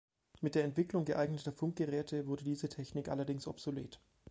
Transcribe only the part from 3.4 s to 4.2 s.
obsolet.